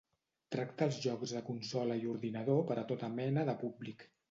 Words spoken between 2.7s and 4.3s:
per a tota mena de públic.